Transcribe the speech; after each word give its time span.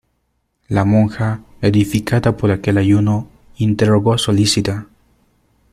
la 0.67 0.83
monja 0.83 1.43
edificada 1.61 2.35
por 2.35 2.49
aquel 2.49 2.79
ayuno, 2.79 3.29
interrogó 3.57 4.17
solícita: 4.17 4.87